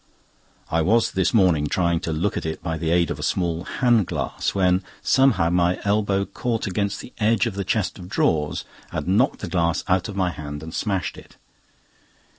I 0.71 0.81
was 0.81 1.11
this 1.11 1.31
morning 1.31 1.67
trying 1.67 1.99
to 1.99 2.11
look 2.11 2.35
at 2.35 2.43
it 2.43 2.63
by 2.63 2.75
the 2.75 2.89
aid 2.89 3.11
of 3.11 3.19
a 3.19 3.21
small 3.21 3.65
hand 3.65 4.07
glass, 4.07 4.55
when 4.55 4.81
somehow 5.03 5.51
my 5.51 5.79
elbow 5.83 6.25
caught 6.25 6.65
against 6.65 7.01
the 7.01 7.13
edge 7.19 7.45
of 7.45 7.53
the 7.53 7.63
chest 7.63 7.99
of 7.99 8.09
drawers 8.09 8.63
and 8.91 9.09
knocked 9.09 9.41
the 9.41 9.47
glass 9.47 9.83
out 9.87 10.09
of 10.09 10.15
my 10.15 10.31
hand 10.31 10.63
and 10.63 10.73
smashed 10.73 11.19
it. 11.19 11.37